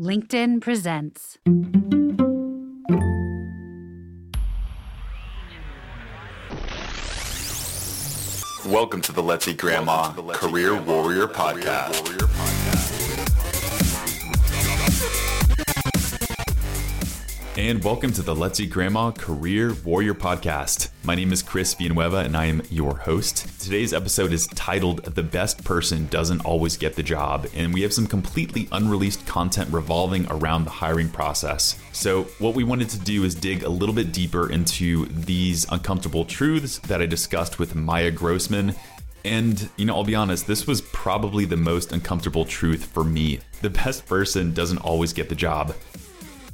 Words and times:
LinkedIn 0.00 0.62
presents. 0.62 1.36
Welcome 8.66 9.02
to 9.02 9.12
the 9.12 9.22
Let's 9.22 9.46
Eat 9.46 9.58
Grandma 9.58 10.12
Career 10.32 10.80
Warrior 10.80 11.26
Podcast. 11.26 12.29
And 17.60 17.84
welcome 17.84 18.10
to 18.14 18.22
the 18.22 18.34
Let's 18.34 18.58
Eat 18.58 18.70
Grandma 18.70 19.10
Career 19.10 19.74
Warrior 19.84 20.14
Podcast. 20.14 20.88
My 21.04 21.14
name 21.14 21.30
is 21.30 21.42
Chris 21.42 21.74
Villanueva 21.74 22.20
and 22.20 22.34
I 22.34 22.46
am 22.46 22.62
your 22.70 22.96
host. 22.96 23.60
Today's 23.60 23.92
episode 23.92 24.32
is 24.32 24.46
titled 24.46 25.04
The 25.04 25.22
Best 25.22 25.62
Person 25.62 26.06
Doesn't 26.06 26.40
Always 26.46 26.78
Get 26.78 26.96
the 26.96 27.02
Job, 27.02 27.46
and 27.54 27.74
we 27.74 27.82
have 27.82 27.92
some 27.92 28.06
completely 28.06 28.66
unreleased 28.72 29.26
content 29.26 29.68
revolving 29.70 30.26
around 30.30 30.64
the 30.64 30.70
hiring 30.70 31.10
process. 31.10 31.78
So, 31.92 32.22
what 32.38 32.54
we 32.54 32.64
wanted 32.64 32.88
to 32.90 32.98
do 32.98 33.24
is 33.24 33.34
dig 33.34 33.62
a 33.62 33.68
little 33.68 33.94
bit 33.94 34.10
deeper 34.10 34.50
into 34.50 35.04
these 35.08 35.70
uncomfortable 35.70 36.24
truths 36.24 36.78
that 36.78 37.02
I 37.02 37.06
discussed 37.06 37.58
with 37.58 37.74
Maya 37.74 38.10
Grossman 38.10 38.74
and, 39.22 39.68
you 39.76 39.84
know, 39.84 39.96
I'll 39.96 40.04
be 40.04 40.14
honest, 40.14 40.46
this 40.46 40.66
was 40.66 40.80
probably 40.80 41.44
the 41.44 41.58
most 41.58 41.92
uncomfortable 41.92 42.46
truth 42.46 42.86
for 42.86 43.04
me. 43.04 43.40
The 43.60 43.68
best 43.68 44.06
person 44.06 44.54
doesn't 44.54 44.78
always 44.78 45.12
get 45.12 45.28
the 45.28 45.34
job. 45.34 45.74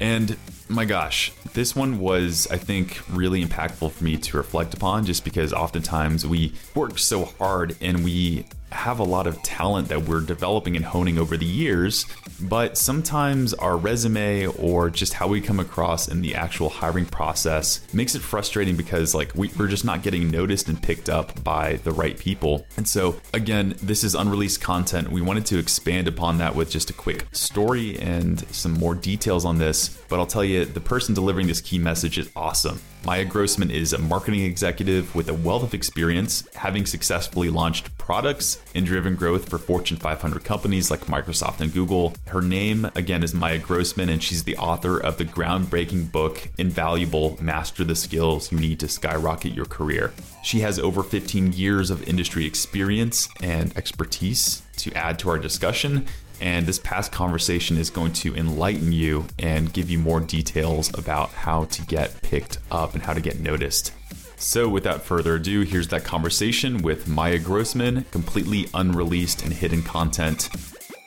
And 0.01 0.37
my 0.69 0.85
gosh, 0.85 1.33
this 1.55 1.77
one 1.77 1.99
was, 1.99 2.47
I 2.51 2.59
think, 2.59 3.01
really 3.11 3.45
impactful 3.45 3.93
for 3.93 4.05
me 4.05 4.17
to 4.17 4.37
reflect 4.37 4.75
upon 4.75 5.05
just 5.05 5.25
because 5.25 5.53
oftentimes 5.53 6.27
we 6.27 6.53
work 6.75 6.99
so 6.99 7.25
hard 7.25 7.77
and 7.81 8.05
we 8.05 8.47
have 8.73 8.99
a 8.99 9.05
lot 9.05 9.27
of 9.27 9.41
talent 9.43 9.89
that 9.89 10.03
we're 10.03 10.21
developing 10.21 10.77
and 10.77 10.85
honing 10.85 11.19
over 11.19 11.37
the 11.37 11.47
years, 11.47 12.05
but 12.43 12.77
sometimes 12.77 13.55
our 13.55 13.77
resume 13.77 14.47
or 14.47 14.91
just 14.91 15.15
how 15.15 15.29
we 15.29 15.41
come 15.41 15.61
across 15.61 16.09
in 16.09 16.21
the 16.21 16.35
actual 16.35 16.69
hiring 16.69 17.07
process 17.07 17.87
makes 17.95 18.15
it 18.15 18.23
frustrating 18.23 18.77
because 18.77 19.15
like 19.15 19.35
we, 19.35 19.51
are 19.59 19.69
just 19.69 19.85
not 19.85 20.03
getting 20.03 20.31
noticed 20.31 20.69
and 20.69 20.83
picked 20.83 21.09
up 21.09 21.43
by 21.45 21.75
the 21.85 21.93
right 21.93 22.19
people. 22.19 22.67
And 22.77 22.87
so 22.87 23.17
again, 23.33 23.75
this 23.83 24.03
is 24.03 24.15
unreleased 24.15 24.61
content. 24.61 25.11
We 25.11 25.23
wanted 25.23 25.47
to 25.47 25.59
expand 25.59 26.09
upon 26.09 26.39
that 26.39 26.55
with 26.55 26.71
just 26.71 26.91
a 26.91 26.93
quick 26.93 27.25
story 27.33 27.99
and 27.99 28.41
some 28.49 28.73
more 28.73 28.95
details 28.95 29.45
on 29.45 29.59
this, 29.59 30.03
but 30.09 30.19
I'll 30.19 30.27
tell 30.27 30.45
you 30.45 30.56
the 30.65 30.81
person 30.81 31.15
delivering 31.15 31.47
this 31.47 31.61
key 31.61 31.79
message 31.79 32.19
is 32.19 32.31
awesome. 32.35 32.81
Maya 33.05 33.25
Grossman 33.25 33.71
is 33.71 33.93
a 33.93 33.99
marketing 33.99 34.43
executive 34.43 35.15
with 35.15 35.29
a 35.29 35.35
wealth 35.35 35.63
of 35.63 35.75
experience, 35.75 36.47
having 36.55 36.87
successfully 36.87 37.51
launched 37.51 37.97
products 37.99 38.61
and 38.75 38.85
driven 38.85 39.15
growth 39.15 39.49
for 39.49 39.59
Fortune 39.59 39.97
500 39.97 40.43
companies 40.43 40.91
like 40.91 41.03
Microsoft 41.03 41.61
and 41.61 41.73
Google. 41.73 42.15
Her 42.27 42.43
name, 42.43 42.91
again, 42.97 43.23
is 43.23 43.33
Maya 43.33 43.59
Grossman, 43.59 44.09
and 44.09 44.23
she's 44.23 44.43
the 44.43 44.57
author 44.57 44.99
of 44.99 45.19
the 45.19 45.25
groundbreaking 45.25 46.11
book, 46.11 46.49
Invaluable 46.59 47.39
Master 47.41 47.85
the 47.85 47.95
Skills 47.95 48.51
You 48.51 48.59
Need 48.59 48.81
to 48.81 48.89
Skyrocket 48.89 49.55
Your 49.55 49.67
Career. 49.67 50.13
She 50.43 50.61
has 50.61 50.79
over 50.79 51.03
15 51.03 51.53
years 51.53 51.91
of 51.91 52.09
industry 52.09 52.45
experience 52.45 53.29
and 53.41 53.77
expertise 53.77 54.63
to 54.79 54.93
add 54.95 55.19
to 55.21 55.31
our 55.31 55.39
discussion 55.39 56.07
and 56.41 56.67
this 56.67 56.79
past 56.79 57.13
conversation 57.13 57.77
is 57.77 57.91
going 57.91 58.13
to 58.15 58.35
enlighten 58.35 58.93
you 58.93 59.27
and 59.39 59.73
give 59.73 59.91
you 59.91 59.99
more 59.99 60.21
details 60.21 60.97
about 60.99 61.31
how 61.31 61.65
to 61.67 61.83
get 61.83 62.23
picked 62.23 62.59
up 62.71 62.95
and 62.95 63.03
how 63.03 63.13
to 63.13 63.21
get 63.21 63.41
noticed. 63.41 63.93
So, 64.37 64.69
without 64.69 65.03
further 65.03 65.37
ado, 65.37 65.63
here's 65.63 65.89
that 65.89 66.05
conversation 66.05 66.83
with 66.83 67.09
Maya 67.09 67.39
Grossman, 67.39 68.05
completely 68.11 68.69
unreleased 68.75 69.43
and 69.43 69.53
hidden 69.53 69.83
content. 69.83 70.51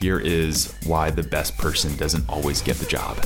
Here 0.00 0.18
is 0.18 0.74
why 0.84 1.10
the 1.10 1.22
best 1.22 1.56
person 1.56 1.94
doesn't 1.96 2.28
always 2.28 2.60
get 2.60 2.76
the 2.76 2.86
job. 2.86 3.18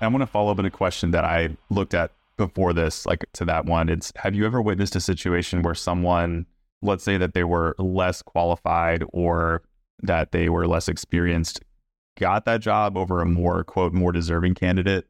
I 0.00 0.08
want 0.08 0.22
to 0.22 0.26
follow 0.26 0.52
up 0.52 0.58
on 0.58 0.64
a 0.64 0.70
question 0.70 1.10
that 1.10 1.24
I 1.24 1.56
looked 1.68 1.94
at 1.94 2.12
before 2.36 2.72
this, 2.72 3.06
like 3.06 3.24
to 3.34 3.44
that 3.44 3.66
one, 3.66 3.88
it's 3.88 4.12
have 4.16 4.34
you 4.34 4.46
ever 4.46 4.60
witnessed 4.60 4.96
a 4.96 5.00
situation 5.00 5.62
where 5.62 5.74
someone, 5.74 6.46
let's 6.82 7.04
say 7.04 7.16
that 7.16 7.34
they 7.34 7.44
were 7.44 7.74
less 7.78 8.22
qualified 8.22 9.04
or 9.12 9.62
that 10.02 10.32
they 10.32 10.48
were 10.48 10.66
less 10.66 10.88
experienced, 10.88 11.60
got 12.18 12.44
that 12.44 12.60
job 12.60 12.96
over 12.96 13.20
a 13.20 13.26
more 13.26 13.64
quote 13.64 13.92
more 13.92 14.12
deserving 14.12 14.54
candidate? 14.54 15.06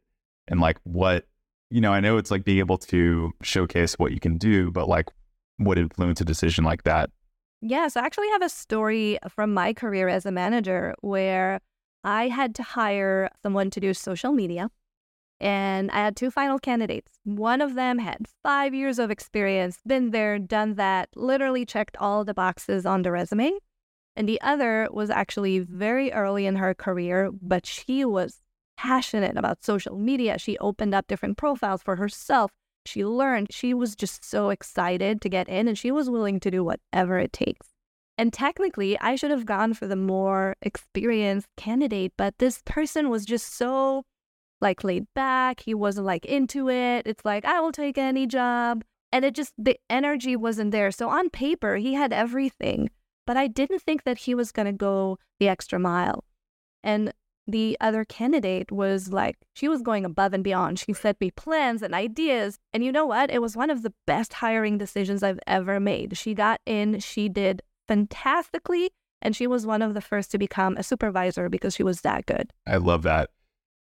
And 0.48 0.60
like 0.60 0.78
what, 0.84 1.26
you 1.70 1.80
know, 1.80 1.92
I 1.92 2.00
know 2.00 2.16
it's 2.16 2.30
like 2.30 2.44
being 2.44 2.58
able 2.58 2.78
to 2.78 3.32
showcase 3.42 3.94
what 3.94 4.12
you 4.12 4.20
can 4.20 4.38
do, 4.38 4.70
but 4.70 4.88
like 4.88 5.08
what 5.58 5.78
influence 5.78 6.20
a 6.20 6.24
decision 6.24 6.64
like 6.64 6.84
that? 6.84 7.10
Yes, 7.60 7.96
I 7.96 8.04
actually 8.04 8.28
have 8.28 8.42
a 8.42 8.48
story 8.48 9.18
from 9.28 9.54
my 9.54 9.72
career 9.72 10.08
as 10.08 10.26
a 10.26 10.30
manager 10.30 10.94
where 11.00 11.60
I 12.04 12.28
had 12.28 12.54
to 12.56 12.62
hire 12.62 13.30
someone 13.42 13.70
to 13.70 13.80
do 13.80 13.92
social 13.94 14.32
media 14.32 14.70
and 15.40 15.90
I 15.90 15.96
had 15.96 16.16
two 16.16 16.30
final 16.30 16.58
candidates. 16.58 17.12
One 17.24 17.60
of 17.60 17.74
them 17.74 17.98
had 17.98 18.26
five 18.42 18.74
years 18.74 18.98
of 18.98 19.10
experience, 19.10 19.78
been 19.86 20.10
there, 20.10 20.38
done 20.38 20.74
that, 20.74 21.10
literally 21.14 21.66
checked 21.66 21.96
all 21.98 22.24
the 22.24 22.34
boxes 22.34 22.86
on 22.86 23.02
the 23.02 23.12
resume. 23.12 23.52
And 24.16 24.26
the 24.26 24.40
other 24.40 24.88
was 24.90 25.10
actually 25.10 25.58
very 25.58 26.10
early 26.12 26.46
in 26.46 26.56
her 26.56 26.74
career, 26.74 27.30
but 27.42 27.66
she 27.66 28.04
was 28.04 28.40
passionate 28.78 29.36
about 29.36 29.62
social 29.62 29.98
media. 29.98 30.38
She 30.38 30.56
opened 30.58 30.94
up 30.94 31.06
different 31.06 31.36
profiles 31.36 31.82
for 31.82 31.96
herself. 31.96 32.50
She 32.86 33.04
learned. 33.04 33.48
She 33.50 33.74
was 33.74 33.94
just 33.94 34.24
so 34.24 34.48
excited 34.50 35.20
to 35.20 35.28
get 35.28 35.48
in 35.48 35.68
and 35.68 35.76
she 35.76 35.90
was 35.90 36.08
willing 36.08 36.40
to 36.40 36.50
do 36.50 36.64
whatever 36.64 37.18
it 37.18 37.32
takes. 37.32 37.66
And 38.16 38.32
technically, 38.32 38.98
I 39.00 39.16
should 39.16 39.30
have 39.30 39.44
gone 39.44 39.74
for 39.74 39.86
the 39.86 39.96
more 39.96 40.56
experienced 40.62 41.48
candidate, 41.58 42.14
but 42.16 42.38
this 42.38 42.62
person 42.64 43.10
was 43.10 43.26
just 43.26 43.54
so 43.54 44.04
like 44.60 44.84
laid 44.84 45.06
back. 45.14 45.60
He 45.60 45.74
wasn't 45.74 46.06
like 46.06 46.24
into 46.24 46.68
it. 46.70 47.06
It's 47.06 47.24
like, 47.24 47.44
I 47.44 47.60
will 47.60 47.72
take 47.72 47.98
any 47.98 48.26
job. 48.26 48.84
And 49.12 49.24
it 49.24 49.34
just, 49.34 49.52
the 49.56 49.78
energy 49.88 50.36
wasn't 50.36 50.72
there. 50.72 50.90
So 50.90 51.08
on 51.08 51.30
paper, 51.30 51.76
he 51.76 51.94
had 51.94 52.12
everything, 52.12 52.90
but 53.26 53.36
I 53.36 53.46
didn't 53.46 53.82
think 53.82 54.04
that 54.04 54.18
he 54.18 54.34
was 54.34 54.52
going 54.52 54.66
to 54.66 54.72
go 54.72 55.18
the 55.38 55.48
extra 55.48 55.78
mile. 55.78 56.24
And 56.82 57.12
the 57.46 57.76
other 57.80 58.04
candidate 58.04 58.72
was 58.72 59.12
like, 59.12 59.36
she 59.54 59.68
was 59.68 59.80
going 59.80 60.04
above 60.04 60.32
and 60.32 60.42
beyond. 60.42 60.78
She 60.80 60.92
sent 60.92 61.20
me 61.20 61.30
plans 61.30 61.80
and 61.82 61.94
ideas. 61.94 62.58
And 62.72 62.84
you 62.84 62.90
know 62.90 63.06
what? 63.06 63.30
It 63.30 63.40
was 63.40 63.56
one 63.56 63.70
of 63.70 63.82
the 63.82 63.94
best 64.06 64.32
hiring 64.32 64.78
decisions 64.78 65.22
I've 65.22 65.40
ever 65.46 65.78
made. 65.78 66.16
She 66.18 66.34
got 66.34 66.60
in, 66.66 66.98
she 66.98 67.28
did 67.28 67.62
fantastically. 67.86 68.90
And 69.22 69.34
she 69.34 69.46
was 69.46 69.64
one 69.64 69.80
of 69.80 69.94
the 69.94 70.00
first 70.00 70.30
to 70.32 70.38
become 70.38 70.76
a 70.76 70.82
supervisor 70.82 71.48
because 71.48 71.74
she 71.74 71.82
was 71.82 72.02
that 72.02 72.26
good. 72.26 72.52
I 72.66 72.76
love 72.76 73.02
that 73.04 73.30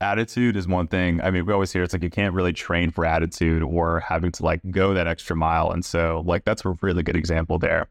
attitude 0.03 0.55
is 0.55 0.67
one 0.67 0.87
thing. 0.87 1.21
I 1.21 1.31
mean, 1.31 1.45
we 1.45 1.53
always 1.53 1.71
hear 1.71 1.83
it's 1.83 1.93
like 1.93 2.03
you 2.03 2.09
can't 2.09 2.33
really 2.33 2.53
train 2.53 2.91
for 2.91 3.05
attitude 3.05 3.63
or 3.63 4.01
having 4.01 4.31
to 4.33 4.43
like 4.43 4.61
go 4.69 4.93
that 4.93 5.07
extra 5.07 5.35
mile. 5.35 5.71
And 5.71 5.83
so, 5.83 6.23
like, 6.25 6.43
that's 6.43 6.65
a 6.65 6.75
really 6.81 7.03
good 7.03 7.15
example 7.15 7.57
there. 7.57 7.87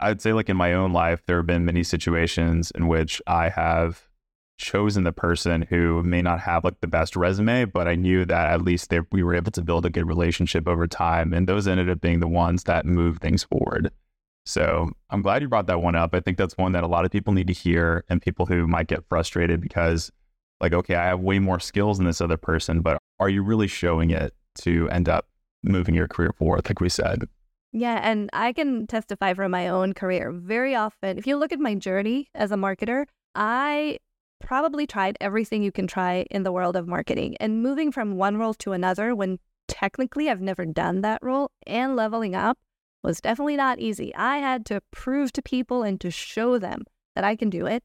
I'd 0.00 0.20
say, 0.20 0.32
like, 0.32 0.48
in 0.48 0.56
my 0.56 0.72
own 0.72 0.92
life, 0.92 1.22
there 1.26 1.36
have 1.36 1.46
been 1.46 1.64
many 1.64 1.84
situations 1.84 2.72
in 2.74 2.88
which 2.88 3.22
I 3.26 3.50
have 3.50 4.08
chosen 4.56 5.04
the 5.04 5.12
person 5.12 5.62
who 5.62 6.02
may 6.02 6.22
not 6.22 6.40
have 6.40 6.64
like 6.64 6.80
the 6.80 6.86
best 6.86 7.16
resume, 7.16 7.64
but 7.64 7.88
I 7.88 7.94
knew 7.96 8.24
that 8.24 8.52
at 8.52 8.62
least 8.62 8.90
they, 8.90 9.00
we 9.10 9.22
were 9.22 9.34
able 9.34 9.50
to 9.52 9.62
build 9.62 9.84
a 9.84 9.90
good 9.90 10.06
relationship 10.06 10.68
over 10.68 10.86
time. 10.86 11.32
And 11.32 11.48
those 11.48 11.66
ended 11.66 11.90
up 11.90 12.00
being 12.00 12.20
the 12.20 12.28
ones 12.28 12.64
that 12.64 12.86
move 12.86 13.18
things 13.18 13.42
forward. 13.42 13.90
So 14.46 14.92
I'm 15.10 15.22
glad 15.22 15.42
you 15.42 15.48
brought 15.48 15.66
that 15.66 15.82
one 15.82 15.96
up. 15.96 16.14
I 16.14 16.20
think 16.20 16.38
that's 16.38 16.56
one 16.56 16.72
that 16.72 16.84
a 16.84 16.88
lot 16.88 17.04
of 17.04 17.10
people 17.10 17.32
need 17.32 17.46
to 17.48 17.52
hear 17.52 18.04
and 18.08 18.20
people 18.20 18.46
who 18.46 18.66
might 18.66 18.86
get 18.86 19.08
frustrated 19.08 19.60
because 19.60 20.12
like, 20.60 20.72
okay, 20.72 20.94
I 20.94 21.06
have 21.06 21.20
way 21.20 21.38
more 21.38 21.60
skills 21.60 21.98
than 21.98 22.06
this 22.06 22.20
other 22.20 22.36
person, 22.36 22.80
but 22.80 22.98
are 23.18 23.28
you 23.28 23.42
really 23.42 23.66
showing 23.66 24.10
it 24.10 24.34
to 24.56 24.88
end 24.90 25.08
up 25.08 25.28
moving 25.62 25.94
your 25.94 26.08
career 26.08 26.32
forward, 26.32 26.68
like 26.68 26.80
we 26.80 26.88
said? 26.88 27.28
Yeah, 27.72 28.00
and 28.02 28.30
I 28.32 28.52
can 28.52 28.86
testify 28.86 29.34
from 29.34 29.50
my 29.50 29.66
own 29.68 29.94
career. 29.94 30.30
Very 30.30 30.74
often, 30.74 31.18
if 31.18 31.26
you 31.26 31.36
look 31.36 31.52
at 31.52 31.58
my 31.58 31.74
journey 31.74 32.28
as 32.34 32.52
a 32.52 32.56
marketer, 32.56 33.06
I 33.34 33.98
probably 34.40 34.86
tried 34.86 35.16
everything 35.20 35.62
you 35.62 35.72
can 35.72 35.86
try 35.86 36.26
in 36.30 36.44
the 36.44 36.52
world 36.52 36.76
of 36.76 36.86
marketing 36.86 37.36
and 37.40 37.62
moving 37.62 37.90
from 37.90 38.16
one 38.16 38.36
role 38.36 38.54
to 38.54 38.72
another 38.72 39.14
when 39.14 39.38
technically 39.66 40.30
I've 40.30 40.40
never 40.40 40.64
done 40.64 41.00
that 41.00 41.22
role 41.22 41.50
and 41.66 41.96
leveling 41.96 42.34
up 42.34 42.58
was 43.02 43.20
definitely 43.20 43.56
not 43.56 43.78
easy. 43.78 44.14
I 44.14 44.38
had 44.38 44.64
to 44.66 44.80
prove 44.90 45.32
to 45.32 45.42
people 45.42 45.82
and 45.82 46.00
to 46.00 46.10
show 46.10 46.58
them 46.58 46.84
that 47.14 47.24
I 47.24 47.36
can 47.36 47.50
do 47.50 47.66
it. 47.66 47.82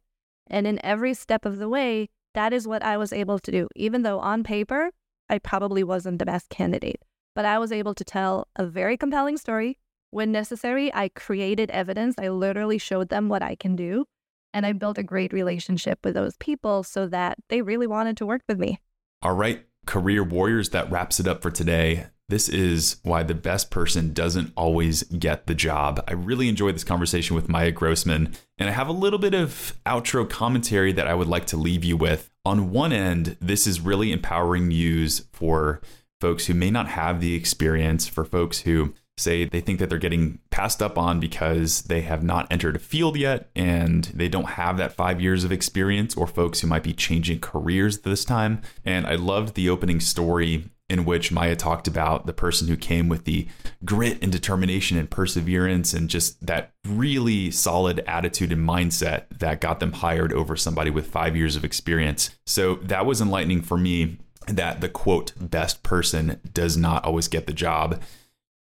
And 0.47 0.67
in 0.67 0.83
every 0.83 1.13
step 1.13 1.45
of 1.45 1.57
the 1.57 1.69
way, 1.69 2.09
that 2.33 2.53
is 2.53 2.67
what 2.67 2.83
I 2.83 2.97
was 2.97 3.13
able 3.13 3.39
to 3.39 3.51
do. 3.51 3.67
Even 3.75 4.03
though 4.03 4.19
on 4.19 4.43
paper, 4.43 4.91
I 5.29 5.39
probably 5.39 5.83
wasn't 5.83 6.19
the 6.19 6.25
best 6.25 6.49
candidate, 6.49 7.03
but 7.35 7.45
I 7.45 7.59
was 7.59 7.71
able 7.71 7.93
to 7.95 8.03
tell 8.03 8.47
a 8.55 8.65
very 8.65 8.97
compelling 8.97 9.37
story. 9.37 9.77
When 10.11 10.31
necessary, 10.31 10.93
I 10.93 11.09
created 11.09 11.69
evidence. 11.69 12.15
I 12.17 12.29
literally 12.29 12.77
showed 12.77 13.09
them 13.09 13.29
what 13.29 13.43
I 13.43 13.55
can 13.55 13.75
do. 13.75 14.05
And 14.53 14.65
I 14.65 14.73
built 14.73 14.97
a 14.97 15.03
great 15.03 15.31
relationship 15.31 15.99
with 16.03 16.15
those 16.15 16.35
people 16.37 16.81
so 16.83 17.07
that 17.07 17.37
they 17.49 17.61
really 17.61 17.85
wanted 17.85 18.17
to 18.17 18.25
work 18.25 18.41
with 18.47 18.57
me. 18.57 18.79
All 19.21 19.35
right, 19.35 19.65
career 19.85 20.23
warriors, 20.23 20.69
that 20.69 20.89
wraps 20.89 21.19
it 21.19 21.27
up 21.27 21.43
for 21.43 21.51
today. 21.51 22.07
This 22.29 22.47
is 22.47 22.97
why 23.01 23.23
the 23.23 23.33
best 23.33 23.71
person 23.71 24.13
doesn't 24.13 24.53
always 24.55 25.03
get 25.03 25.47
the 25.47 25.55
job. 25.55 26.03
I 26.07 26.13
really 26.13 26.47
enjoyed 26.47 26.75
this 26.75 26.83
conversation 26.83 27.35
with 27.35 27.49
Maya 27.49 27.71
Grossman, 27.71 28.35
and 28.59 28.69
I 28.69 28.71
have 28.71 28.87
a 28.87 28.93
little 28.93 29.19
bit 29.19 29.33
of 29.33 29.73
outro 29.85 30.29
commentary 30.29 30.91
that 30.93 31.07
I 31.07 31.15
would 31.15 31.27
like 31.27 31.47
to 31.47 31.57
leave 31.57 31.83
you 31.83 31.97
with. 31.97 32.29
On 32.45 32.71
one 32.71 32.93
end, 32.93 33.35
this 33.41 33.65
is 33.65 33.81
really 33.81 34.11
empowering 34.11 34.67
news 34.67 35.25
for 35.33 35.81
folks 36.21 36.45
who 36.45 36.53
may 36.53 36.69
not 36.69 36.89
have 36.89 37.19
the 37.19 37.33
experience, 37.33 38.07
for 38.07 38.23
folks 38.23 38.61
who 38.61 38.93
say 39.17 39.45
they 39.45 39.59
think 39.59 39.79
that 39.79 39.89
they're 39.89 39.97
getting 39.97 40.39
passed 40.49 40.81
up 40.81 40.97
on 40.97 41.19
because 41.19 41.81
they 41.83 42.01
have 42.01 42.23
not 42.23 42.47
entered 42.51 42.75
a 42.75 42.79
field 42.79 43.17
yet 43.17 43.49
and 43.55 44.05
they 44.13 44.29
don't 44.29 44.51
have 44.51 44.77
that 44.77 44.93
five 44.93 45.19
years 45.19 45.43
of 45.43 45.51
experience, 45.51 46.15
or 46.15 46.27
folks 46.27 46.61
who 46.61 46.67
might 46.67 46.83
be 46.83 46.93
changing 46.93 47.39
careers 47.39 47.99
this 47.99 48.23
time. 48.23 48.61
And 48.85 49.07
I 49.07 49.15
loved 49.15 49.55
the 49.55 49.69
opening 49.69 49.99
story 49.99 50.69
in 50.89 51.05
which 51.05 51.31
Maya 51.31 51.55
talked 51.55 51.87
about 51.87 52.25
the 52.25 52.33
person 52.33 52.67
who 52.67 52.75
came 52.75 53.07
with 53.07 53.25
the 53.25 53.47
grit 53.85 54.17
and 54.21 54.31
determination 54.31 54.97
and 54.97 55.09
perseverance 55.09 55.93
and 55.93 56.09
just 56.09 56.43
that 56.45 56.71
really 56.85 57.51
solid 57.51 57.99
attitude 58.07 58.51
and 58.51 58.67
mindset 58.67 59.25
that 59.37 59.61
got 59.61 59.79
them 59.79 59.93
hired 59.93 60.33
over 60.33 60.55
somebody 60.55 60.89
with 60.89 61.07
five 61.07 61.35
years 61.35 61.55
of 61.55 61.63
experience. 61.63 62.31
So 62.45 62.75
that 62.75 63.05
was 63.05 63.21
enlightening 63.21 63.61
for 63.61 63.77
me 63.77 64.17
that 64.47 64.81
the 64.81 64.89
quote, 64.89 65.33
best 65.39 65.83
person 65.83 66.39
does 66.53 66.75
not 66.75 67.05
always 67.05 67.27
get 67.27 67.45
the 67.45 67.53
job. 67.53 68.01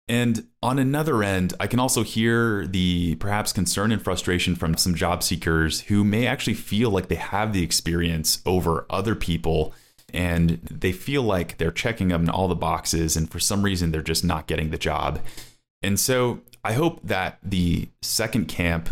And 0.09 0.49
on 0.61 0.81
another 0.81 1.23
end, 1.23 1.55
I 1.61 1.69
can 1.69 1.79
also 1.79 2.03
hear 2.03 2.67
the 2.67 3.15
perhaps 3.17 3.53
concern 3.53 3.93
and 3.93 4.03
frustration 4.03 4.57
from 4.57 4.77
some 4.77 4.97
job 4.97 5.23
seekers 5.23 5.83
who 5.83 6.03
may 6.03 6.27
actually 6.27 6.55
feel 6.55 6.91
like 6.91 7.07
they 7.07 7.15
have 7.15 7.53
the 7.53 7.63
experience 7.63 8.43
over 8.45 8.87
other 8.91 9.15
people 9.15 9.73
and 10.13 10.61
they 10.71 10.93
feel 10.93 11.23
like 11.23 11.59
they're 11.59 11.71
checking 11.71 12.13
up 12.13 12.21
in 12.21 12.31
all 12.31 12.49
the 12.49 12.55
boxes 12.55 13.17
and 13.17 13.31
for 13.31 13.41
some 13.41 13.63
reason 13.63 13.91
they're 13.91 14.03
just 14.03 14.25
not 14.25 14.47
getting 14.47 14.71
the 14.71 14.79
job. 14.79 15.21
And 15.83 15.99
so 15.99 16.41
I 16.65 16.75
hope 16.75 17.01
that 17.03 17.39
the 17.43 17.89
second 18.03 18.47
camp 18.47 18.91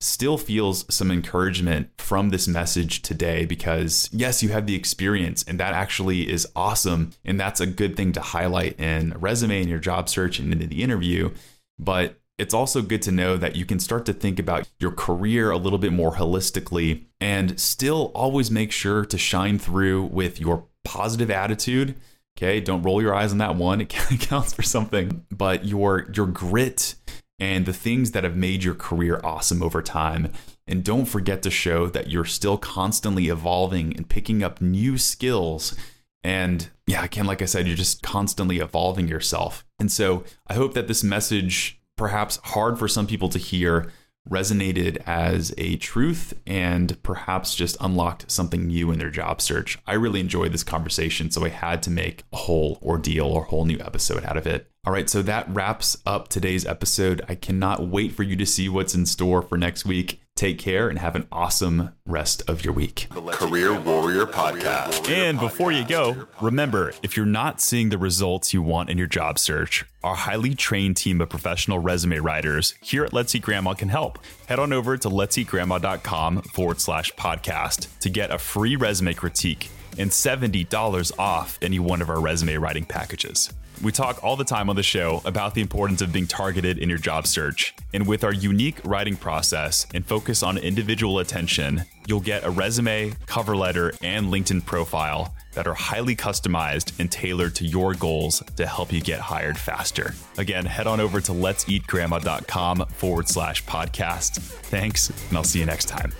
still 0.00 0.36
feels 0.36 0.84
some 0.94 1.10
encouragement 1.10 1.88
from 1.96 2.28
this 2.28 2.46
message 2.46 3.00
today 3.02 3.46
because 3.46 4.10
yes, 4.12 4.42
you 4.42 4.50
have 4.50 4.66
the 4.66 4.74
experience 4.74 5.44
and 5.46 5.58
that 5.60 5.72
actually 5.72 6.30
is 6.30 6.46
awesome 6.54 7.12
and 7.24 7.40
that's 7.40 7.60
a 7.60 7.66
good 7.66 7.96
thing 7.96 8.12
to 8.12 8.20
highlight 8.20 8.78
in 8.78 9.12
a 9.12 9.18
resume 9.18 9.62
in 9.62 9.68
your 9.68 9.78
job 9.78 10.08
search 10.08 10.38
and 10.38 10.52
in 10.52 10.68
the 10.68 10.82
interview, 10.82 11.30
but 11.78 12.18
it's 12.38 12.54
also 12.54 12.82
good 12.82 13.02
to 13.02 13.12
know 13.12 13.36
that 13.36 13.56
you 13.56 13.64
can 13.64 13.78
start 13.78 14.04
to 14.06 14.12
think 14.12 14.38
about 14.38 14.68
your 14.80 14.90
career 14.90 15.50
a 15.50 15.56
little 15.56 15.78
bit 15.78 15.92
more 15.92 16.14
holistically 16.14 17.04
and 17.20 17.58
still 17.60 18.10
always 18.14 18.50
make 18.50 18.72
sure 18.72 19.04
to 19.04 19.16
shine 19.16 19.58
through 19.58 20.04
with 20.04 20.40
your 20.40 20.66
positive 20.84 21.30
attitude. 21.30 21.94
Okay, 22.36 22.60
don't 22.60 22.82
roll 22.82 23.00
your 23.00 23.14
eyes 23.14 23.30
on 23.30 23.38
that 23.38 23.54
one. 23.54 23.80
It 23.80 23.88
counts 24.20 24.52
for 24.52 24.62
something. 24.62 25.24
But 25.30 25.64
your 25.64 26.10
your 26.12 26.26
grit 26.26 26.96
and 27.38 27.66
the 27.66 27.72
things 27.72 28.12
that 28.12 28.24
have 28.24 28.36
made 28.36 28.64
your 28.64 28.74
career 28.74 29.20
awesome 29.22 29.62
over 29.62 29.82
time. 29.82 30.32
And 30.66 30.82
don't 30.82 31.04
forget 31.04 31.42
to 31.42 31.50
show 31.50 31.86
that 31.88 32.08
you're 32.08 32.24
still 32.24 32.58
constantly 32.58 33.28
evolving 33.28 33.94
and 33.96 34.08
picking 34.08 34.42
up 34.42 34.60
new 34.60 34.98
skills. 34.98 35.76
And 36.24 36.68
yeah, 36.86 37.04
again, 37.04 37.26
like 37.26 37.42
I 37.42 37.44
said, 37.44 37.66
you're 37.66 37.76
just 37.76 38.02
constantly 38.02 38.58
evolving 38.58 39.06
yourself. 39.06 39.64
And 39.78 39.92
so 39.92 40.24
I 40.46 40.54
hope 40.54 40.74
that 40.74 40.88
this 40.88 41.04
message 41.04 41.80
perhaps 41.96 42.38
hard 42.44 42.78
for 42.78 42.88
some 42.88 43.06
people 43.06 43.28
to 43.30 43.38
hear 43.38 43.90
resonated 44.28 44.96
as 45.06 45.52
a 45.58 45.76
truth 45.76 46.32
and 46.46 47.00
perhaps 47.02 47.54
just 47.54 47.76
unlocked 47.80 48.30
something 48.30 48.66
new 48.66 48.90
in 48.90 48.98
their 48.98 49.10
job 49.10 49.40
search. 49.40 49.78
I 49.86 49.94
really 49.94 50.20
enjoyed 50.20 50.52
this 50.52 50.64
conversation, 50.64 51.30
so 51.30 51.44
I 51.44 51.50
had 51.50 51.82
to 51.84 51.90
make 51.90 52.24
a 52.32 52.36
whole 52.36 52.78
ordeal 52.82 53.26
or 53.26 53.44
whole 53.44 53.66
new 53.66 53.78
episode 53.80 54.24
out 54.24 54.36
of 54.36 54.46
it. 54.46 54.70
All 54.86 54.92
right, 54.92 55.08
so 55.08 55.22
that 55.22 55.48
wraps 55.48 55.96
up 56.06 56.28
today's 56.28 56.66
episode. 56.66 57.22
I 57.28 57.34
cannot 57.34 57.86
wait 57.86 58.12
for 58.12 58.22
you 58.22 58.36
to 58.36 58.46
see 58.46 58.68
what's 58.68 58.94
in 58.94 59.06
store 59.06 59.42
for 59.42 59.58
next 59.58 59.84
week. 59.84 60.20
Take 60.36 60.58
care 60.58 60.88
and 60.88 60.98
have 60.98 61.14
an 61.14 61.28
awesome 61.30 61.90
rest 62.06 62.42
of 62.48 62.64
your 62.64 62.74
week. 62.74 63.06
Career 63.30 63.80
Warrior 63.80 64.26
Podcast. 64.26 65.08
And 65.08 65.38
before 65.38 65.70
you 65.70 65.86
go, 65.86 66.26
remember 66.40 66.92
if 67.04 67.16
you're 67.16 67.24
not 67.24 67.60
seeing 67.60 67.90
the 67.90 67.98
results 67.98 68.52
you 68.52 68.60
want 68.60 68.90
in 68.90 68.98
your 68.98 69.06
job 69.06 69.38
search, 69.38 69.84
our 70.02 70.16
highly 70.16 70.56
trained 70.56 70.96
team 70.96 71.20
of 71.20 71.28
professional 71.28 71.78
resume 71.78 72.18
writers 72.18 72.74
here 72.82 73.04
at 73.04 73.12
Let's 73.12 73.32
Eat 73.36 73.42
Grandma 73.42 73.74
can 73.74 73.90
help. 73.90 74.18
Head 74.48 74.58
on 74.58 74.72
over 74.72 74.96
to 74.96 75.08
let's 75.08 75.36
see 75.36 75.44
let'seatgrandma.com 75.44 76.42
forward 76.42 76.80
slash 76.80 77.12
podcast 77.12 77.86
to 78.00 78.10
get 78.10 78.32
a 78.32 78.38
free 78.38 78.74
resume 78.74 79.14
critique 79.14 79.70
and 79.98 80.10
$70 80.10 81.18
off 81.18 81.58
any 81.62 81.78
one 81.78 82.02
of 82.02 82.10
our 82.10 82.20
resume 82.20 82.56
writing 82.56 82.84
packages. 82.84 83.52
We 83.82 83.92
talk 83.92 84.22
all 84.22 84.36
the 84.36 84.44
time 84.44 84.70
on 84.70 84.76
the 84.76 84.82
show 84.82 85.20
about 85.24 85.54
the 85.54 85.60
importance 85.60 86.00
of 86.00 86.12
being 86.12 86.26
targeted 86.26 86.78
in 86.78 86.88
your 86.88 86.98
job 86.98 87.26
search. 87.26 87.74
And 87.92 88.06
with 88.06 88.24
our 88.24 88.32
unique 88.32 88.78
writing 88.84 89.16
process 89.16 89.86
and 89.92 90.06
focus 90.06 90.42
on 90.42 90.58
individual 90.58 91.18
attention, 91.18 91.82
you'll 92.06 92.20
get 92.20 92.44
a 92.44 92.50
resume, 92.50 93.14
cover 93.26 93.56
letter, 93.56 93.92
and 94.00 94.26
LinkedIn 94.26 94.64
profile 94.64 95.34
that 95.52 95.66
are 95.66 95.74
highly 95.74 96.16
customized 96.16 96.98
and 96.98 97.10
tailored 97.10 97.54
to 97.56 97.66
your 97.66 97.94
goals 97.94 98.42
to 98.56 98.66
help 98.66 98.92
you 98.92 99.00
get 99.00 99.20
hired 99.20 99.58
faster. 99.58 100.14
Again, 100.38 100.66
head 100.66 100.86
on 100.86 101.00
over 101.00 101.20
to 101.20 101.32
let'seatgrandma.com 101.32 102.86
forward 102.86 103.28
slash 103.28 103.64
podcast. 103.64 104.38
Thanks, 104.38 105.10
and 105.28 105.36
I'll 105.36 105.44
see 105.44 105.60
you 105.60 105.66
next 105.66 105.86
time. 105.86 106.12